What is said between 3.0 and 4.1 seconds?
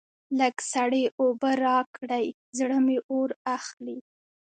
اور اخلي.